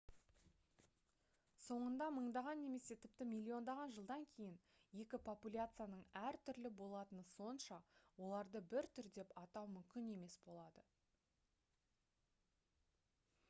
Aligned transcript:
соңында 1.65 2.05
мыңдаған 2.15 2.63
немесе 2.67 2.95
тіпті 3.03 3.27
миллиондаған 3.33 3.93
жылдан 3.97 4.25
кейін 4.37 4.55
екі 5.03 5.19
популяцияның 5.27 6.01
әртүрлі 6.23 6.73
болатыны 6.81 7.27
сонша 7.33 7.79
оларды 8.29 8.65
бір 8.73 8.91
түр 8.97 9.11
деп 9.21 9.39
атау 9.45 9.69
мүмкін 9.77 10.11
емес 10.15 10.39
болады 10.49 10.89